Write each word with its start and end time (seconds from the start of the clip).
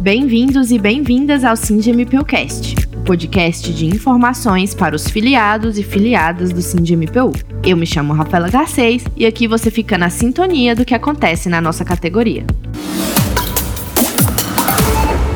Bem-vindos 0.00 0.70
e 0.70 0.78
bem-vindas 0.78 1.44
ao 1.44 1.54
SindMPUcast, 1.54 2.74
o 2.96 3.00
podcast 3.02 3.70
de 3.70 3.84
informações 3.84 4.74
para 4.74 4.96
os 4.96 5.06
filiados 5.06 5.76
e 5.76 5.82
filiadas 5.82 6.54
do 6.54 6.62
SindMPU. 6.62 7.34
Eu 7.62 7.76
me 7.76 7.84
chamo 7.84 8.14
Rafaela 8.14 8.48
Garcês 8.48 9.04
e 9.14 9.26
aqui 9.26 9.46
você 9.46 9.70
fica 9.70 9.98
na 9.98 10.08
sintonia 10.08 10.74
do 10.74 10.86
que 10.86 10.94
acontece 10.94 11.50
na 11.50 11.60
nossa 11.60 11.84
categoria. 11.84 12.46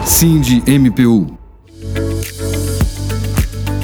SindMPU 0.06 1.36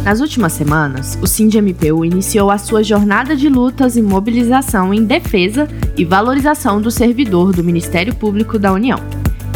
nas 0.03 0.19
últimas 0.21 0.55
semanas, 0.55 1.19
o 1.21 1.27
SINDMPU 1.27 2.07
iniciou 2.07 2.51
a 2.51 2.57
sua 2.57 2.83
jornada 2.83 3.37
de 3.37 3.51
lutas 3.51 3.99
e 3.99 4.03
mobilização 4.03 4.95
em 4.95 5.05
defesa 5.05 5.69
e 5.95 6.07
valorização 6.07 6.81
do 6.81 6.91
servidor 6.91 7.53
do 7.53 7.63
Ministério 7.63 8.15
Público 8.15 8.59
da 8.59 8.73
União, 8.73 8.99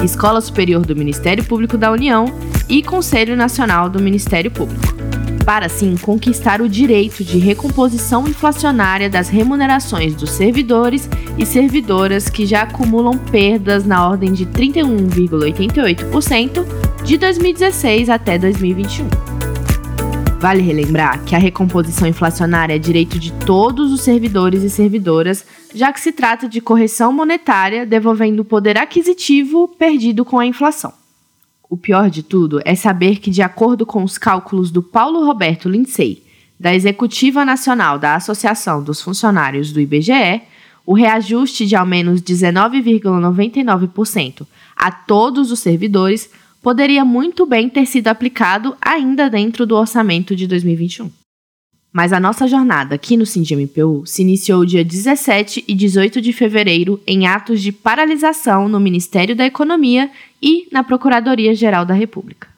Escola 0.03 0.41
Superior 0.41 0.85
do 0.85 0.97
Ministério 0.97 1.45
Público 1.45 1.79
da 1.79 1.93
União 1.93 2.25
e 2.69 2.83
Conselho 2.83 3.37
Nacional 3.37 3.89
do 3.91 4.01
Ministério 4.01 4.51
Público, 4.51 4.95
para 5.45 5.67
assim 5.67 5.95
conquistar 5.97 6.63
o 6.63 6.69
direito 6.69 7.23
de 7.23 7.39
recomposição 7.39 8.27
inflacionária 8.27 9.09
das 9.11 9.29
remunerações 9.29 10.15
dos 10.15 10.31
servidores 10.31 11.07
e 11.39 11.45
servidoras 11.45 12.31
que 12.31 12.47
já 12.47 12.63
acumulam 12.63 13.19
perdas 13.19 13.85
na 13.85 14.09
ordem 14.09 14.33
de 14.33 14.47
31,88% 14.47 16.65
de 17.05 17.19
2016 17.19 18.09
até 18.09 18.39
2021. 18.39 19.34
Vale 20.45 20.61
relembrar 20.61 21.25
que 21.25 21.35
a 21.35 21.39
recomposição 21.39 22.07
inflacionária 22.07 22.75
é 22.75 22.79
direito 22.79 23.19
de 23.19 23.33
todos 23.33 23.91
os 23.91 24.03
servidores 24.03 24.63
e 24.63 24.69
servidoras, 24.69 25.43
já 25.75 25.91
que 25.91 25.99
se 25.99 26.13
trata 26.13 26.47
de 26.47 26.61
correção 26.61 27.11
monetária 27.11 27.87
devolvendo 27.87 28.41
o 28.41 28.45
poder 28.45 28.77
aquisitivo 28.77 29.67
perdido 29.67 30.23
com 30.23 30.39
a 30.39 30.45
inflação. 30.45 30.93
O 31.67 31.79
pior 31.79 32.11
de 32.11 32.23
tudo 32.23 32.61
é 32.63 32.75
saber 32.75 33.21
que, 33.21 33.31
de 33.31 33.41
acordo 33.41 33.87
com 33.87 34.05
os 34.05 34.19
cálculos 34.19 34.71
do 34.71 34.83
Paulo 34.83 35.25
Roberto 35.25 35.67
Lindsay, 35.67 36.23
da 36.61 36.75
Executiva 36.75 37.43
Nacional 37.43 37.99
da 37.99 38.15
Associação 38.15 38.83
dos 38.83 39.01
Funcionários 39.01 39.73
do 39.73 39.81
IBGE, 39.81 40.43
o 40.85 40.93
reajuste 40.93 41.65
de 41.65 41.75
ao 41.75 41.87
menos 41.87 42.21
19,99% 42.21 44.47
a 44.77 44.93
todos 44.93 45.51
os 45.51 45.61
servidores 45.61 46.29
poderia 46.65 47.05
muito 47.05 47.45
bem 47.45 47.69
ter 47.69 47.85
sido 47.85 48.09
aplicado 48.09 48.75
ainda 48.81 49.29
dentro 49.29 49.67
do 49.67 49.77
orçamento 49.77 50.35
de 50.35 50.47
2021. 50.47 51.11
Mas 51.93 52.11
a 52.11 52.19
nossa 52.19 52.49
jornada 52.49 52.95
aqui 52.95 53.19
no 53.19 53.27
SINDMPU 53.27 54.05
se 54.07 54.23
iniciou 54.23 54.65
dia 54.65 54.83
17 54.83 55.63
e 55.69 55.75
18 55.75 56.23
de 56.23 56.33
fevereiro 56.33 56.99
em 57.07 57.27
atos 57.27 57.61
de 57.61 57.71
paralisação 57.71 58.67
no 58.67 58.81
Ministério 58.81 59.37
da 59.37 59.45
Economia 59.45 60.11
e 60.43 60.67
na 60.73 60.83
Procuradoria-Geral 60.83 61.85
da 61.85 61.93
República. 61.93 62.49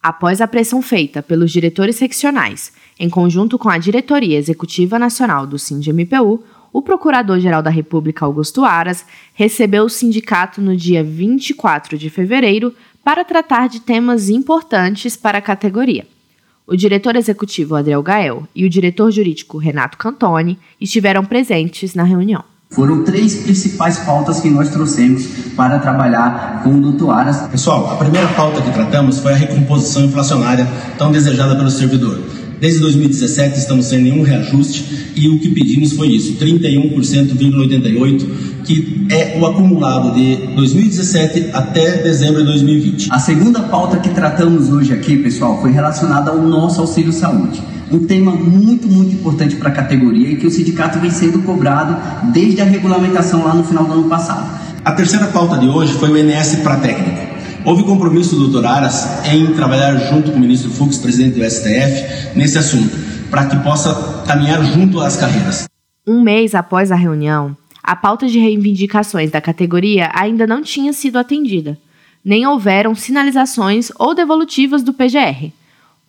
Após 0.00 0.40
a 0.40 0.46
pressão 0.46 0.80
feita 0.80 1.20
pelos 1.20 1.50
diretores 1.50 1.96
seccionais, 1.96 2.72
em 2.96 3.10
conjunto 3.10 3.58
com 3.58 3.68
a 3.68 3.76
Diretoria 3.76 4.38
Executiva 4.38 5.00
Nacional 5.00 5.44
do 5.48 5.58
SINDMPU, 5.58 6.44
o 6.72 6.82
Procurador-Geral 6.82 7.62
da 7.62 7.70
República, 7.70 8.24
Augusto 8.24 8.64
Aras, 8.64 9.04
recebeu 9.34 9.84
o 9.84 9.88
sindicato 9.90 10.60
no 10.60 10.76
dia 10.76 11.02
24 11.02 11.98
de 11.98 12.08
fevereiro 12.10 12.74
para 13.04 13.24
tratar 13.24 13.68
de 13.68 13.80
temas 13.80 14.28
importantes 14.28 15.16
para 15.16 15.38
a 15.38 15.42
categoria. 15.42 16.06
O 16.66 16.76
diretor 16.76 17.16
executivo 17.16 17.74
Adriel 17.74 18.02
Gael 18.02 18.46
e 18.54 18.66
o 18.66 18.68
diretor 18.68 19.10
jurídico 19.10 19.56
Renato 19.56 19.96
Cantoni 19.96 20.58
estiveram 20.80 21.24
presentes 21.24 21.94
na 21.94 22.02
reunião. 22.02 22.44
Foram 22.70 23.02
três 23.02 23.36
principais 23.36 23.98
pautas 24.00 24.40
que 24.40 24.50
nós 24.50 24.68
trouxemos 24.68 25.26
para 25.56 25.78
trabalhar 25.78 26.62
com 26.62 26.74
o 26.74 26.80
doutor 26.82 27.10
Aras. 27.12 27.48
Pessoal, 27.48 27.90
a 27.90 27.96
primeira 27.96 28.28
pauta 28.28 28.60
que 28.60 28.70
tratamos 28.70 29.18
foi 29.20 29.32
a 29.32 29.36
recomposição 29.36 30.04
inflacionária 30.04 30.68
tão 30.98 31.10
desejada 31.10 31.56
pelo 31.56 31.70
servidor. 31.70 32.20
Desde 32.60 32.80
2017 32.80 33.58
estamos 33.58 33.86
sem 33.86 34.00
nenhum 34.02 34.22
reajuste 34.22 35.12
e 35.16 35.28
o 35.28 35.38
que 35.38 35.48
pedimos 35.48 35.92
foi 35.92 36.08
isso, 36.08 36.34
31,88%, 36.34 38.26
que 38.68 39.06
é 39.10 39.38
o 39.40 39.46
acumulado 39.46 40.12
de 40.12 40.36
2017 40.54 41.52
até 41.54 42.02
dezembro 42.02 42.40
de 42.40 42.48
2020. 42.48 43.08
A 43.10 43.18
segunda 43.18 43.62
pauta 43.62 43.96
que 43.96 44.10
tratamos 44.10 44.68
hoje 44.70 44.92
aqui, 44.92 45.16
pessoal, 45.16 45.58
foi 45.58 45.72
relacionada 45.72 46.30
ao 46.30 46.42
nosso 46.42 46.82
auxílio 46.82 47.10
saúde. 47.10 47.62
Um 47.90 48.00
tema 48.00 48.30
muito, 48.32 48.86
muito 48.86 49.14
importante 49.14 49.56
para 49.56 49.70
a 49.70 49.72
categoria 49.72 50.32
e 50.32 50.36
que 50.36 50.46
o 50.46 50.50
sindicato 50.50 50.98
vem 50.98 51.10
sendo 51.10 51.40
cobrado 51.44 51.96
desde 52.30 52.60
a 52.60 52.64
regulamentação 52.66 53.42
lá 53.42 53.54
no 53.54 53.64
final 53.64 53.86
do 53.86 53.94
ano 53.94 54.04
passado. 54.04 54.46
A 54.84 54.92
terceira 54.92 55.28
pauta 55.28 55.56
de 55.56 55.66
hoje 55.66 55.94
foi 55.94 56.10
o 56.10 56.18
INS 56.18 56.56
para 56.56 56.76
técnico. 56.76 57.38
Houve 57.64 57.84
compromisso 57.84 58.36
do 58.36 58.48
Dr. 58.48 58.66
Aras 58.66 59.24
em 59.32 59.46
trabalhar 59.54 59.96
junto 60.10 60.30
com 60.30 60.36
o 60.36 60.40
ministro 60.40 60.70
Fux, 60.70 60.98
presidente 60.98 61.38
do 61.38 61.50
STF, 61.50 62.36
nesse 62.36 62.58
assunto, 62.58 62.94
para 63.30 63.46
que 63.46 63.56
possa 63.60 64.22
caminhar 64.26 64.62
junto 64.62 65.00
às 65.00 65.16
carreiras. 65.16 65.66
Um 66.06 66.22
mês 66.22 66.54
após 66.54 66.92
a 66.92 66.96
reunião, 66.96 67.56
a 67.88 67.96
pauta 67.96 68.28
de 68.28 68.38
reivindicações 68.38 69.30
da 69.30 69.40
categoria 69.40 70.10
ainda 70.12 70.46
não 70.46 70.60
tinha 70.60 70.92
sido 70.92 71.16
atendida, 71.16 71.78
nem 72.22 72.46
houveram 72.46 72.94
sinalizações 72.94 73.90
ou 73.98 74.14
devolutivas 74.14 74.82
do 74.82 74.92
PGR. 74.92 75.50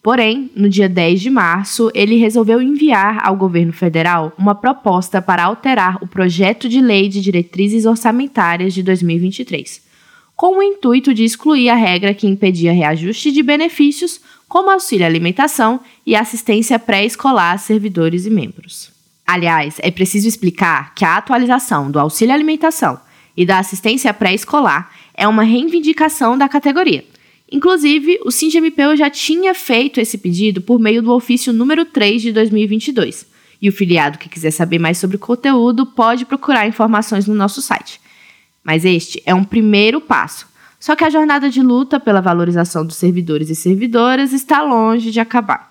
Porém, 0.03 0.51
no 0.53 0.67
dia 0.67 0.89
10 0.89 1.21
de 1.21 1.29
março, 1.29 1.89
ele 1.95 2.17
resolveu 2.17 2.61
enviar 2.61 3.25
ao 3.25 3.37
governo 3.37 3.71
federal 3.71 4.33
uma 4.37 4.53
proposta 4.53 5.21
para 5.21 5.45
alterar 5.45 6.03
o 6.03 6.07
projeto 6.07 6.67
de 6.67 6.81
lei 6.81 7.07
de 7.07 7.21
diretrizes 7.21 7.85
orçamentárias 7.85 8.73
de 8.73 8.83
2023 8.83 9.87
com 10.35 10.57
o 10.57 10.63
intuito 10.63 11.13
de 11.13 11.25
excluir 11.25 11.69
a 11.69 11.75
regra 11.75 12.13
que 12.13 12.25
impedia 12.25 12.71
reajuste 12.71 13.29
de 13.29 13.43
benefícios, 13.43 14.21
como 14.47 14.69
auxílio 14.69 15.05
alimentação 15.05 15.81
e 16.05 16.15
assistência 16.15 16.79
pré-escolar 16.79 17.55
a 17.55 17.57
servidores 17.57 18.25
e 18.25 18.29
membros. 18.29 18.98
Aliás, 19.31 19.75
é 19.79 19.91
preciso 19.91 20.27
explicar 20.27 20.95
que 20.95 21.05
a 21.05 21.17
atualização 21.17 21.91
do 21.91 21.99
auxílio 21.99 22.33
alimentação 22.33 22.99
e 23.35 23.45
da 23.45 23.59
assistência 23.59 24.13
pré-escolar 24.13 24.91
é 25.13 25.27
uma 25.27 25.43
reivindicação 25.43 26.37
da 26.37 26.49
categoria. 26.49 27.05
Inclusive, 27.51 28.19
o 28.25 28.31
SINDMPU 28.31 28.95
já 28.95 29.09
tinha 29.09 29.53
feito 29.53 29.99
esse 29.99 30.17
pedido 30.17 30.61
por 30.61 30.79
meio 30.79 31.01
do 31.01 31.11
ofício 31.11 31.53
número 31.53 31.85
3 31.85 32.21
de 32.21 32.31
2022. 32.31 33.27
E 33.61 33.69
o 33.69 33.71
filiado 33.71 34.17
que 34.17 34.29
quiser 34.29 34.51
saber 34.51 34.79
mais 34.79 34.97
sobre 34.97 35.17
o 35.17 35.19
conteúdo 35.19 35.85
pode 35.85 36.25
procurar 36.25 36.67
informações 36.67 37.27
no 37.27 37.35
nosso 37.35 37.61
site 37.61 37.99
mas 38.63 38.85
este 38.85 39.21
é 39.25 39.33
um 39.33 39.43
primeiro 39.43 39.99
passo. 39.99 40.47
Só 40.79 40.95
que 40.95 41.03
a 41.03 41.09
jornada 41.09 41.49
de 41.49 41.61
luta 41.61 41.99
pela 41.99 42.21
valorização 42.21 42.85
dos 42.85 42.95
servidores 42.95 43.49
e 43.49 43.55
servidoras 43.55 44.31
está 44.31 44.61
longe 44.61 45.11
de 45.11 45.19
acabar. 45.19 45.68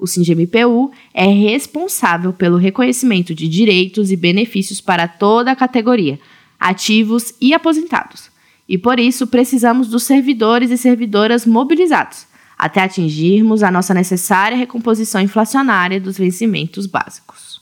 O 0.00 0.06
SINGMPU 0.06 0.90
é 1.12 1.26
responsável 1.26 2.32
pelo 2.32 2.56
reconhecimento 2.56 3.34
de 3.34 3.46
direitos 3.46 4.10
e 4.10 4.16
benefícios 4.16 4.80
para 4.80 5.06
toda 5.06 5.52
a 5.52 5.56
categoria, 5.56 6.18
ativos 6.58 7.34
e 7.38 7.52
aposentados. 7.52 8.30
E 8.66 8.78
por 8.78 8.98
isso 8.98 9.26
precisamos 9.26 9.88
dos 9.88 10.04
servidores 10.04 10.70
e 10.70 10.78
servidoras 10.78 11.44
mobilizados, 11.44 12.26
até 12.56 12.80
atingirmos 12.80 13.62
a 13.62 13.70
nossa 13.70 13.92
necessária 13.92 14.56
recomposição 14.56 15.20
inflacionária 15.20 16.00
dos 16.00 16.16
vencimentos 16.16 16.86
básicos. 16.86 17.60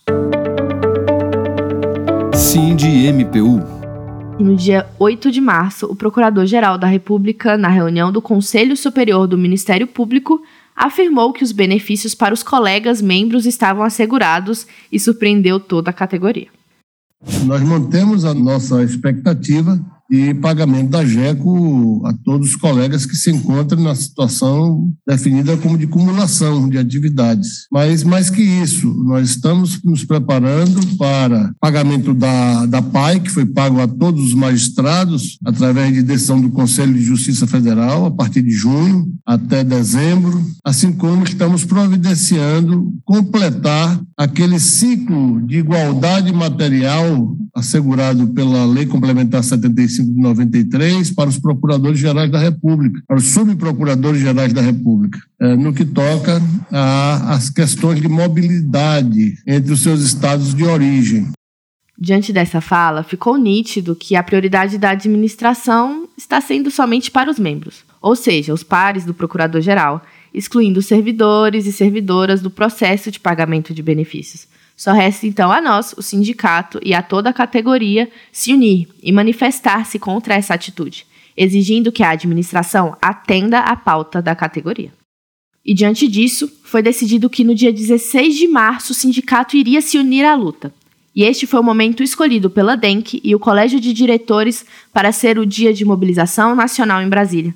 SINDMPU 2.36 3.78
e 4.38 4.44
no 4.44 4.54
dia 4.54 4.88
8 5.00 5.32
de 5.32 5.40
março, 5.40 5.86
o 5.86 5.96
Procurador-Geral 5.96 6.78
da 6.78 6.86
República, 6.86 7.56
na 7.56 7.66
reunião 7.66 8.12
do 8.12 8.22
Conselho 8.22 8.76
Superior 8.76 9.26
do 9.26 9.36
Ministério 9.36 9.84
Público, 9.84 10.40
afirmou 10.78 11.32
que 11.32 11.42
os 11.42 11.50
benefícios 11.50 12.14
para 12.14 12.32
os 12.32 12.42
colegas 12.42 13.02
membros 13.02 13.44
estavam 13.44 13.82
assegurados 13.82 14.66
e 14.92 15.00
surpreendeu 15.00 15.58
toda 15.58 15.90
a 15.90 15.92
categoria. 15.92 16.46
Nós 17.44 17.60
mantemos 17.62 18.24
a 18.24 18.32
nossa 18.32 18.82
expectativa 18.82 19.78
e 20.10 20.32
pagamento 20.34 20.90
da 20.90 21.04
GECO 21.04 22.02
a 22.06 22.12
todos 22.24 22.50
os 22.50 22.56
colegas 22.56 23.04
que 23.04 23.16
se 23.16 23.30
encontram 23.30 23.82
na 23.82 23.94
situação 23.94 24.92
definida 25.06 25.56
como 25.56 25.76
de 25.76 25.86
cumulação 25.86 26.68
de 26.68 26.78
atividades. 26.78 27.66
Mas 27.70 28.02
mais 28.02 28.30
que 28.30 28.42
isso, 28.42 28.92
nós 29.04 29.30
estamos 29.30 29.82
nos 29.82 30.04
preparando 30.04 30.80
para 30.96 31.52
pagamento 31.60 32.14
da, 32.14 32.66
da 32.66 32.80
PAI, 32.80 33.20
que 33.20 33.30
foi 33.30 33.44
pago 33.44 33.80
a 33.80 33.86
todos 33.86 34.28
os 34.28 34.34
magistrados 34.34 35.38
através 35.44 35.92
de 35.92 36.02
decisão 36.02 36.40
do 36.40 36.50
Conselho 36.50 36.94
de 36.94 37.02
Justiça 37.02 37.46
Federal 37.46 38.06
a 38.06 38.10
partir 38.10 38.42
de 38.42 38.50
junho 38.50 39.12
até 39.26 39.62
dezembro, 39.62 40.42
assim 40.64 40.92
como 40.92 41.24
estamos 41.24 41.64
providenciando 41.64 42.92
completar 43.04 44.00
aquele 44.16 44.58
ciclo 44.58 45.40
de 45.46 45.58
igualdade 45.58 46.32
material 46.32 47.36
assegurado 47.54 48.28
pela 48.28 48.64
Lei 48.64 48.86
Complementar 48.86 49.42
75 49.42 49.97
de 50.02 50.20
93 50.20 51.10
para 51.12 51.28
os 51.28 51.38
procuradores 51.38 51.98
gerais 51.98 52.30
da 52.30 52.38
República, 52.38 53.00
para 53.06 53.16
os 53.16 53.26
subprocuradores 53.26 54.20
gerais 54.20 54.52
da 54.52 54.60
República, 54.60 55.18
é, 55.40 55.54
no 55.56 55.72
que 55.72 55.84
toca 55.84 56.40
às 56.70 57.50
questões 57.50 58.00
de 58.00 58.08
mobilidade 58.08 59.38
entre 59.46 59.72
os 59.72 59.80
seus 59.80 60.00
estados 60.00 60.54
de 60.54 60.64
origem. 60.64 61.28
Diante 62.00 62.32
dessa 62.32 62.60
fala, 62.60 63.02
ficou 63.02 63.36
nítido 63.36 63.96
que 63.96 64.14
a 64.14 64.22
prioridade 64.22 64.78
da 64.78 64.90
administração 64.90 66.08
está 66.16 66.40
sendo 66.40 66.70
somente 66.70 67.10
para 67.10 67.30
os 67.30 67.38
membros. 67.38 67.86
ou 68.00 68.14
seja, 68.14 68.54
os 68.54 68.62
pares 68.62 69.04
do 69.04 69.12
procurador-geral, 69.12 70.00
excluindo 70.32 70.80
servidores 70.80 71.66
e 71.66 71.72
servidoras 71.72 72.40
do 72.40 72.48
processo 72.48 73.10
de 73.10 73.18
pagamento 73.18 73.74
de 73.74 73.82
benefícios. 73.82 74.46
Só 74.78 74.92
resta 74.92 75.26
então 75.26 75.50
a 75.50 75.60
nós, 75.60 75.92
o 75.98 76.02
sindicato 76.02 76.78
e 76.84 76.94
a 76.94 77.02
toda 77.02 77.30
a 77.30 77.32
categoria 77.32 78.08
se 78.30 78.52
unir 78.52 78.86
e 79.02 79.10
manifestar-se 79.10 79.98
contra 79.98 80.36
essa 80.36 80.54
atitude, 80.54 81.04
exigindo 81.36 81.90
que 81.90 82.04
a 82.04 82.10
administração 82.10 82.96
atenda 83.02 83.58
à 83.58 83.74
pauta 83.74 84.22
da 84.22 84.36
categoria. 84.36 84.92
E 85.66 85.74
diante 85.74 86.06
disso, 86.06 86.48
foi 86.62 86.80
decidido 86.80 87.28
que 87.28 87.42
no 87.42 87.56
dia 87.56 87.72
16 87.72 88.36
de 88.36 88.46
março 88.46 88.92
o 88.92 88.94
sindicato 88.94 89.56
iria 89.56 89.80
se 89.80 89.98
unir 89.98 90.24
à 90.24 90.36
luta. 90.36 90.72
E 91.12 91.24
este 91.24 91.44
foi 91.44 91.58
o 91.58 91.64
momento 91.64 92.00
escolhido 92.00 92.48
pela 92.48 92.76
DENC 92.76 93.20
e 93.24 93.34
o 93.34 93.40
Colégio 93.40 93.80
de 93.80 93.92
Diretores 93.92 94.64
para 94.92 95.10
ser 95.10 95.40
o 95.40 95.44
dia 95.44 95.74
de 95.74 95.84
mobilização 95.84 96.54
nacional 96.54 97.02
em 97.02 97.08
Brasília, 97.08 97.52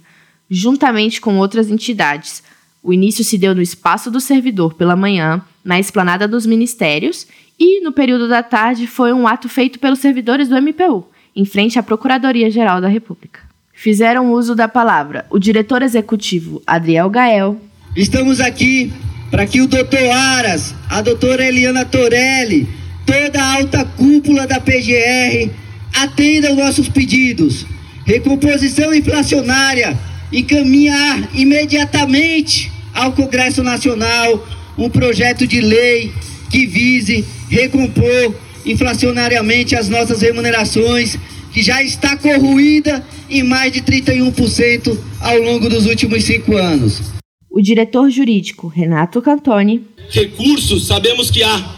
juntamente 0.50 1.20
com 1.20 1.38
outras 1.38 1.70
entidades. 1.70 2.42
O 2.82 2.92
início 2.92 3.22
se 3.22 3.38
deu 3.38 3.54
no 3.54 3.62
Espaço 3.62 4.10
do 4.10 4.20
Servidor 4.20 4.74
pela 4.74 4.96
manhã, 4.96 5.40
na 5.64 5.78
esplanada 5.78 6.26
dos 6.26 6.46
ministérios, 6.46 7.26
e 7.58 7.80
no 7.80 7.92
período 7.92 8.28
da 8.28 8.42
tarde 8.42 8.86
foi 8.86 9.12
um 9.12 9.26
ato 9.26 9.48
feito 9.48 9.78
pelos 9.78 10.00
servidores 10.00 10.48
do 10.48 10.56
MPU, 10.56 11.06
em 11.34 11.44
frente 11.44 11.78
à 11.78 11.82
Procuradoria-Geral 11.82 12.80
da 12.80 12.88
República. 12.88 13.40
Fizeram 13.72 14.32
uso 14.32 14.54
da 14.54 14.68
palavra 14.68 15.26
o 15.30 15.38
diretor 15.38 15.82
executivo 15.82 16.62
Adriel 16.66 17.10
Gael. 17.10 17.60
Estamos 17.96 18.40
aqui 18.40 18.92
para 19.30 19.46
que 19.46 19.60
o 19.60 19.66
doutor 19.66 20.10
Aras, 20.10 20.74
a 20.90 21.00
doutora 21.00 21.44
Eliana 21.44 21.84
Torelli, 21.84 22.68
toda 23.06 23.42
a 23.42 23.54
alta 23.54 23.84
cúpula 23.84 24.46
da 24.46 24.60
PGR 24.60 25.50
atendam 25.94 26.56
nossos 26.56 26.88
pedidos. 26.88 27.66
Recomposição 28.04 28.94
inflacionária 28.94 29.98
e 30.30 30.42
caminhar 30.42 31.28
imediatamente 31.34 32.70
ao 32.94 33.12
Congresso 33.12 33.62
Nacional 33.62 34.46
um 34.76 34.88
projeto 34.88 35.46
de 35.46 35.60
lei 35.60 36.12
que 36.50 36.66
vise 36.66 37.24
recompor 37.48 38.34
inflacionariamente 38.64 39.74
as 39.74 39.88
nossas 39.88 40.22
remunerações, 40.22 41.18
que 41.52 41.62
já 41.62 41.82
está 41.82 42.16
corroída 42.16 43.04
em 43.28 43.42
mais 43.42 43.72
de 43.72 43.82
31% 43.82 44.98
ao 45.20 45.38
longo 45.38 45.68
dos 45.68 45.86
últimos 45.86 46.24
cinco 46.24 46.56
anos. 46.56 47.12
O 47.50 47.60
diretor 47.60 48.10
jurídico, 48.10 48.68
Renato 48.68 49.20
Cantoni. 49.20 49.82
Recursos 50.10 50.86
sabemos 50.86 51.30
que 51.30 51.42
há. 51.42 51.76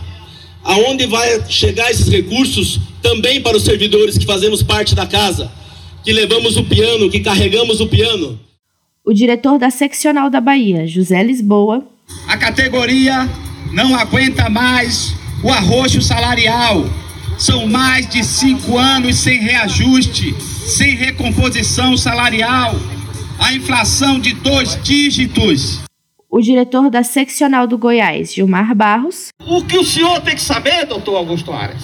Aonde 0.62 1.06
vai 1.06 1.44
chegar 1.50 1.90
esses 1.90 2.08
recursos 2.08 2.80
também 3.02 3.42
para 3.42 3.56
os 3.56 3.64
servidores 3.64 4.16
que 4.16 4.24
fazemos 4.24 4.62
parte 4.62 4.94
da 4.94 5.06
casa, 5.06 5.50
que 6.02 6.12
levamos 6.12 6.56
o 6.56 6.64
piano, 6.64 7.10
que 7.10 7.20
carregamos 7.20 7.80
o 7.80 7.86
piano? 7.86 8.38
O 9.04 9.12
diretor 9.12 9.58
da 9.58 9.68
seccional 9.68 10.30
da 10.30 10.40
Bahia, 10.40 10.86
José 10.86 11.22
Lisboa. 11.22 11.86
A 12.28 12.36
categoria 12.36 13.28
não 13.72 13.94
aguenta 13.94 14.48
mais 14.48 15.14
o 15.42 15.50
arroxo 15.50 16.00
salarial. 16.00 16.84
São 17.38 17.66
mais 17.66 18.08
de 18.08 18.22
cinco 18.24 18.78
anos 18.78 19.18
sem 19.18 19.40
reajuste, 19.40 20.34
sem 20.66 20.94
recomposição 20.94 21.96
salarial. 21.96 22.74
A 23.38 23.52
inflação 23.52 24.18
de 24.18 24.32
dois 24.32 24.80
dígitos. 24.82 25.80
O 26.30 26.40
diretor 26.40 26.90
da 26.90 27.02
seccional 27.02 27.66
do 27.66 27.78
Goiás, 27.78 28.34
Gilmar 28.34 28.74
Barros. 28.74 29.28
O 29.46 29.62
que 29.64 29.78
o 29.78 29.84
senhor 29.84 30.20
tem 30.20 30.34
que 30.34 30.42
saber, 30.42 30.86
doutor 30.86 31.16
Augusto 31.16 31.52
Aras, 31.52 31.82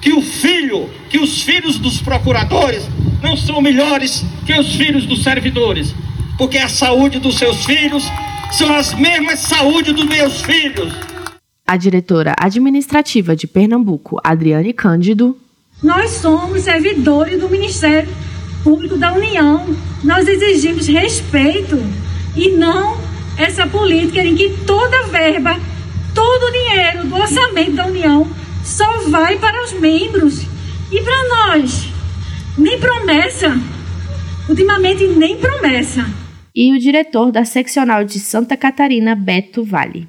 que 0.00 0.12
o 0.12 0.22
filho, 0.22 0.88
que 1.08 1.18
os 1.18 1.42
filhos 1.42 1.78
dos 1.78 2.00
procuradores 2.00 2.88
não 3.22 3.36
são 3.36 3.60
melhores 3.60 4.24
que 4.44 4.52
os 4.52 4.74
filhos 4.74 5.06
dos 5.06 5.22
servidores, 5.22 5.94
porque 6.38 6.58
a 6.58 6.68
saúde 6.68 7.18
dos 7.18 7.36
seus 7.36 7.64
filhos 7.64 8.04
são 8.52 8.74
as 8.74 8.94
mesmas 8.94 9.40
saúde 9.40 9.92
dos 9.92 10.04
meus 10.04 10.42
filhos. 10.42 10.92
A 11.66 11.76
diretora 11.76 12.34
administrativa 12.38 13.34
de 13.34 13.46
Pernambuco, 13.46 14.20
Adriane 14.22 14.72
Cândido. 14.72 15.36
Nós 15.82 16.10
somos 16.10 16.62
servidores 16.62 17.40
do 17.40 17.48
Ministério 17.48 18.08
Público 18.62 18.96
da 18.96 19.12
União. 19.12 19.66
Nós 20.02 20.28
exigimos 20.28 20.86
respeito 20.86 21.76
e 22.36 22.50
não 22.50 22.96
essa 23.36 23.66
política 23.66 24.20
em 24.20 24.34
que 24.34 24.50
toda 24.64 25.08
verba, 25.08 25.58
todo 26.14 26.42
o 26.44 26.52
dinheiro 26.52 27.06
do 27.08 27.16
orçamento 27.16 27.72
da 27.72 27.86
União 27.86 28.26
só 28.64 29.08
vai 29.08 29.38
para 29.38 29.64
os 29.64 29.72
membros 29.72 30.46
e 30.90 31.02
para 31.02 31.28
nós. 31.28 31.88
Nem 32.56 32.78
promessa. 32.78 33.60
Ultimamente, 34.48 35.06
nem 35.08 35.36
promessa 35.36 36.06
e 36.56 36.72
o 36.72 36.78
diretor 36.78 37.30
da 37.30 37.44
seccional 37.44 38.02
de 38.02 38.18
Santa 38.18 38.56
Catarina, 38.56 39.14
Beto 39.14 39.62
Vale. 39.62 40.08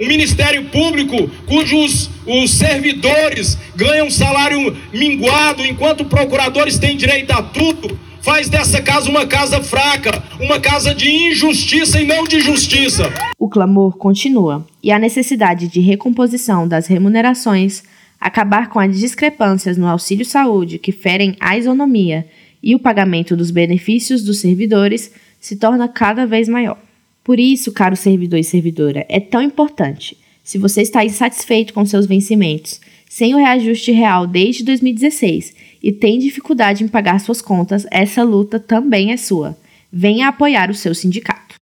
Um 0.00 0.08
ministério 0.08 0.64
público 0.64 1.30
cujos 1.46 2.10
os 2.26 2.50
servidores 2.50 3.56
ganham 3.76 4.10
salário 4.10 4.76
minguado, 4.92 5.64
enquanto 5.64 6.04
procuradores 6.04 6.80
têm 6.80 6.96
direito 6.96 7.30
a 7.30 7.40
tudo, 7.44 7.96
faz 8.20 8.48
dessa 8.48 8.82
casa 8.82 9.08
uma 9.08 9.24
casa 9.24 9.62
fraca, 9.62 10.20
uma 10.40 10.58
casa 10.58 10.92
de 10.92 11.08
injustiça 11.08 12.00
e 12.00 12.06
não 12.06 12.24
de 12.24 12.40
justiça. 12.40 13.04
O 13.38 13.48
clamor 13.48 13.96
continua 13.96 14.66
e 14.82 14.90
a 14.90 14.98
necessidade 14.98 15.68
de 15.68 15.78
recomposição 15.78 16.66
das 16.66 16.88
remunerações, 16.88 17.84
acabar 18.20 18.68
com 18.68 18.80
as 18.80 18.98
discrepâncias 18.98 19.76
no 19.76 19.86
auxílio 19.86 20.24
saúde 20.24 20.76
que 20.76 20.90
ferem 20.90 21.36
a 21.38 21.56
isonomia 21.56 22.26
e 22.60 22.74
o 22.74 22.80
pagamento 22.80 23.36
dos 23.36 23.52
benefícios 23.52 24.24
dos 24.24 24.40
servidores 24.40 25.12
se 25.44 25.56
torna 25.56 25.86
cada 25.86 26.26
vez 26.26 26.48
maior. 26.48 26.78
Por 27.22 27.38
isso, 27.38 27.70
caro 27.70 27.94
servidor 27.94 28.38
e 28.38 28.44
servidora, 28.44 29.04
é 29.10 29.20
tão 29.20 29.42
importante. 29.42 30.16
Se 30.42 30.56
você 30.56 30.80
está 30.80 31.04
insatisfeito 31.04 31.74
com 31.74 31.84
seus 31.84 32.06
vencimentos, 32.06 32.80
sem 33.10 33.34
o 33.34 33.36
reajuste 33.36 33.92
real 33.92 34.26
desde 34.26 34.64
2016 34.64 35.54
e 35.82 35.92
tem 35.92 36.18
dificuldade 36.18 36.82
em 36.82 36.88
pagar 36.88 37.20
suas 37.20 37.42
contas, 37.42 37.86
essa 37.90 38.22
luta 38.22 38.58
também 38.58 39.12
é 39.12 39.18
sua. 39.18 39.54
Venha 39.92 40.28
apoiar 40.28 40.70
o 40.70 40.74
seu 40.74 40.94
sindicato. 40.94 41.56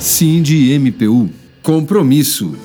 Cindy 0.00 0.78
MPU 0.78 1.28
Compromisso. 1.62 2.56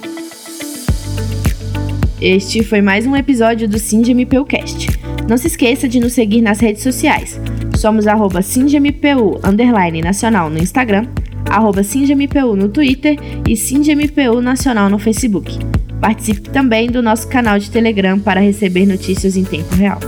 Este 2.21 2.63
foi 2.63 2.81
mais 2.81 3.05
um 3.05 3.13
episódio 3.13 3.67
do 3.67 3.77
Cindy 3.77 4.13
MPU 4.13 4.45
Cast. 4.45 4.92
Não 5.27 5.37
se 5.37 5.47
esqueça 5.47 5.87
de 5.87 5.99
nos 5.99 6.13
seguir 6.13 6.41
nas 6.41 6.59
redes 6.59 6.83
sociais. 6.83 7.39
Somos 7.77 8.07
arroba 8.07 8.41
underline 9.43 10.01
nacional 10.01 10.49
no 10.49 10.57
Instagram, 10.57 11.05
arroba 11.49 11.81
no 12.55 12.69
Twitter 12.69 13.17
e 13.47 13.55
SindMPU 13.55 14.41
Nacional 14.41 14.89
no 14.89 14.99
Facebook. 14.99 15.57
Participe 16.01 16.49
também 16.49 16.87
do 16.89 17.01
nosso 17.01 17.27
canal 17.27 17.57
de 17.57 17.71
Telegram 17.71 18.19
para 18.19 18.41
receber 18.41 18.85
notícias 18.85 19.37
em 19.37 19.43
tempo 19.43 19.73
real. 19.75 19.99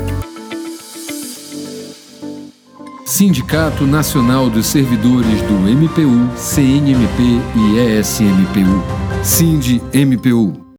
Sindicato 3.05 3.86
Nacional 3.86 4.50
dos 4.50 4.65
Servidores 4.65 5.41
do 5.43 5.53
MPU, 5.53 6.36
CNMP 6.36 7.39
e 7.55 8.00
ESMPU. 8.00 8.84
Sind 9.24 9.79
MPU 9.93 10.64